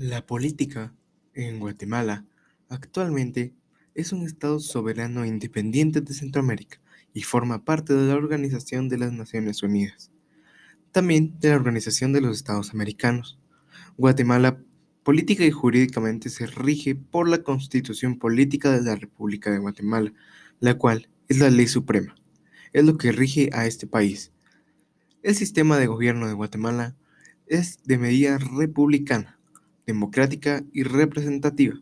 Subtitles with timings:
[0.00, 0.94] La política
[1.34, 2.24] en Guatemala
[2.68, 3.52] actualmente
[3.96, 6.80] es un Estado soberano e independiente de Centroamérica
[7.12, 10.12] y forma parte de la Organización de las Naciones Unidas,
[10.92, 13.40] también de la Organización de los Estados Americanos.
[13.96, 14.62] Guatemala
[15.02, 20.12] política y jurídicamente se rige por la Constitución Política de la República de Guatemala,
[20.60, 22.14] la cual es la ley suprema,
[22.72, 24.30] es lo que rige a este país.
[25.24, 26.94] El sistema de gobierno de Guatemala
[27.48, 29.37] es de medida republicana
[29.88, 31.74] democrática y representativa,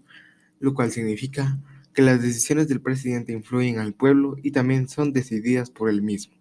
[0.60, 1.58] lo cual significa
[1.92, 6.36] que las decisiones del presidente influyen al pueblo y también son decididas por él mismo,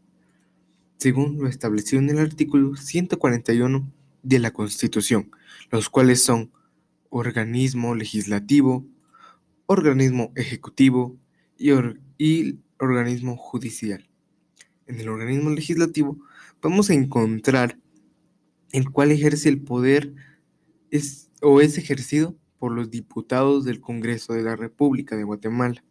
[0.97, 5.31] según lo establecido en el artículo 141 de la Constitución,
[5.71, 6.51] los cuales son
[7.09, 8.85] organismo legislativo,
[9.65, 11.17] organismo ejecutivo
[11.57, 14.07] y, organismo judicial.
[14.85, 16.19] En el organismo legislativo
[16.61, 17.79] vamos a encontrar
[18.71, 20.13] el cual ejerce el poder
[20.91, 25.83] es, o es ejercido por los diputados del Congreso de la República de Guatemala.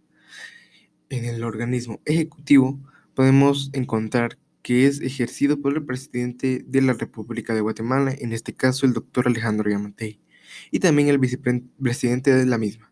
[1.09, 2.81] En el organismo ejecutivo
[3.15, 8.55] podemos encontrar que es ejercido por el presidente de la República de Guatemala, en este
[8.55, 10.19] caso el doctor Alejandro Yamatei,
[10.71, 12.91] y también el vicepresidente de la misma,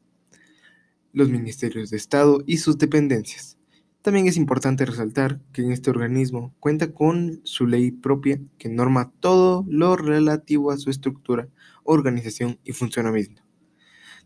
[1.12, 3.56] los ministerios de Estado y sus dependencias.
[4.02, 9.64] También es importante resaltar que este organismo cuenta con su ley propia que norma todo
[9.68, 11.48] lo relativo a su estructura,
[11.84, 13.42] organización y funcionamiento.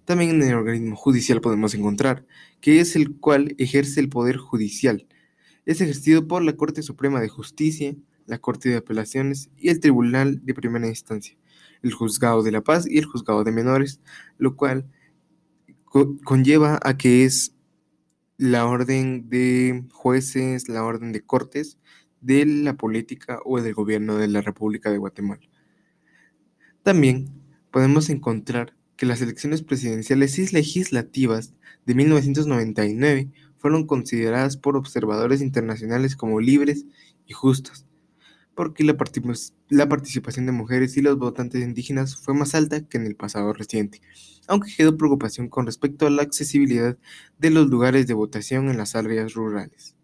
[0.07, 2.25] También en el organismo judicial podemos encontrar
[2.63, 5.07] que es el cual ejerce el poder judicial.
[5.67, 10.43] Es ejercido por la Corte Suprema de Justicia, la Corte de Apelaciones y el Tribunal
[10.43, 11.37] de Primera Instancia,
[11.83, 14.01] el Juzgado de la Paz y el Juzgado de Menores,
[14.39, 14.89] lo cual
[16.25, 17.56] conlleva a que es
[18.39, 21.79] la orden de jueces, la orden de cortes
[22.21, 25.41] de la política o del gobierno de la República de Guatemala.
[26.83, 27.29] También
[27.71, 36.17] podemos encontrar que las elecciones presidenciales y legislativas de 1999 fueron consideradas por observadores internacionales
[36.17, 36.87] como libres
[37.27, 37.86] y justas,
[38.57, 43.15] porque la, participación de mujeres y los votantes indígenas fue más alta que en el
[43.15, 44.01] pasado reciente,
[44.49, 46.97] aunque quedó preocupación con respecto a la accesibilidad
[47.39, 49.95] de los lugares de votación en las áreas rurales.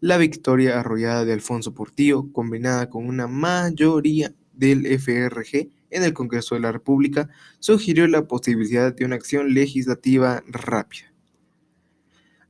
[0.00, 6.56] La victoria arrollada de Alfonso Portillo, combinada con una mayoría del FRG en el Congreso
[6.56, 7.30] de la República,
[7.60, 11.14] sugirió la posibilidad de una acción legislativa rápida.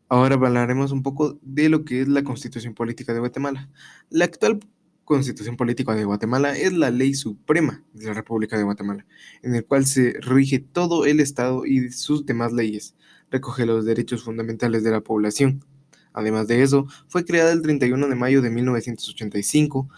[0.09, 3.69] Ahora hablaremos un poco de lo que es la Constitución Política de Guatemala.
[4.09, 4.61] La actual
[5.09, 9.07] Constitución Política de Guatemala es la ley suprema de la República de Guatemala,
[9.43, 12.95] en el cual se rige todo el Estado y sus demás leyes.
[13.31, 15.65] Recoge los derechos fundamentales de la población.
[16.13, 19.89] Además de eso, fue creada el 31 de mayo de 1985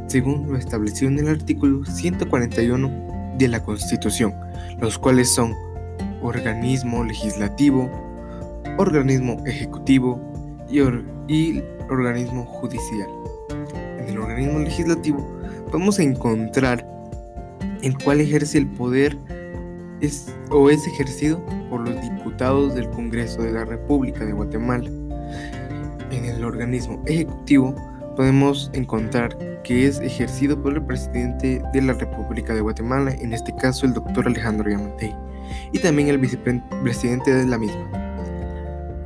[0.08, 4.34] según lo establecido en el artículo 141 de la Constitución,
[4.80, 5.54] los cuales son
[6.22, 7.90] organismo legislativo,
[8.78, 10.20] organismo ejecutivo
[11.28, 13.08] y, organismo judicial.
[13.98, 15.26] En el organismo legislativo
[15.70, 16.86] podemos encontrar
[17.82, 19.16] en cuál ejerce el poder
[20.00, 24.90] es, o es ejercido por los diputados del Congreso de la República de Guatemala.
[26.10, 27.74] En el organismo ejecutivo
[28.18, 33.54] podemos encontrar que es ejercido por el presidente de la República de Guatemala, en este
[33.54, 35.14] caso el doctor Alejandro Yamatei,
[35.72, 37.88] y también el vicepresidente de la misma,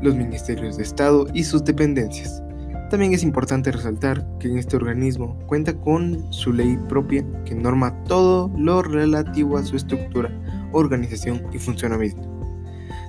[0.00, 2.42] los ministerios de Estado y sus dependencias.
[2.88, 8.02] También es importante resaltar que en este organismo cuenta con su ley propia que norma
[8.04, 10.30] todo lo relativo a su estructura,
[10.72, 12.30] organización y funcionamiento.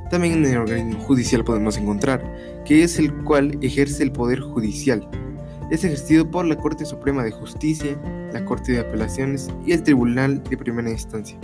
[0.10, 2.22] También en el organismo judicial podemos encontrar
[2.66, 5.10] que es el cual ejerce el poder judicial,
[5.74, 7.98] es ejercido por la Corte Suprema de Justicia,
[8.32, 11.36] la Corte de Apelaciones y el Tribunal de Primera Instancia,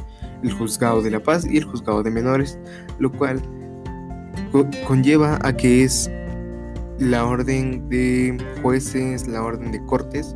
[0.43, 2.59] el Juzgado de la Paz y el Juzgado de Menores,
[2.99, 3.41] lo cual
[4.85, 6.11] conlleva a que es
[6.99, 10.35] la orden de jueces, la orden de cortes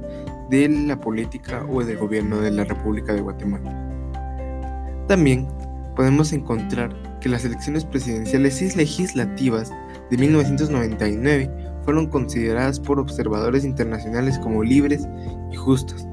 [0.49, 3.71] de la política o del gobierno de la República de Guatemala.
[5.07, 5.47] También
[5.95, 9.71] podemos encontrar que las elecciones presidenciales y legislativas
[10.09, 15.07] de 1999 fueron consideradas por observadores internacionales como libres
[15.51, 16.07] y justas,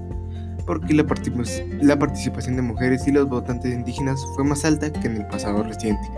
[0.67, 5.26] porque la, participación de mujeres y los votantes indígenas fue más alta que en el
[5.26, 6.08] pasado reciente,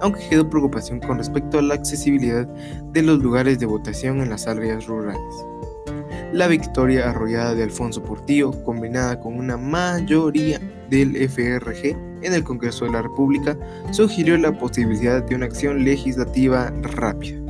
[0.00, 2.46] aunque quedó preocupación con respecto a la accesibilidad
[2.92, 5.46] de los lugares de votación en las áreas rurales.
[6.32, 12.86] La victoria arrollada de Alfonso Portillo, combinada con una mayoría del FRG en el Congreso
[12.86, 13.56] de la República,
[13.90, 17.41] sugirió la posibilidad de una acción legislativa rápida.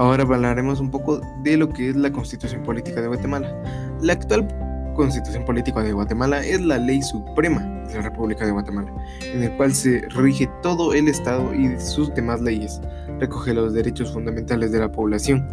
[0.00, 3.54] Ahora hablaremos un poco de lo que es la Constitución Política de Guatemala.
[4.00, 4.48] La actual
[4.96, 8.90] Constitución Política de Guatemala es la ley suprema de la República de Guatemala,
[9.22, 12.80] en el cual se rige todo el Estado y sus demás leyes.
[13.18, 15.46] Recoge los derechos fundamentales de la población.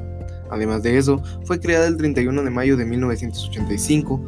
[0.49, 4.21] Además de eso, fue creada el 31 de mayo de 1985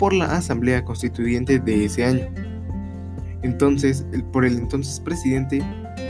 [0.00, 2.26] por la Asamblea Constituyente de ese año.
[3.42, 5.62] Entonces, por el entonces presidente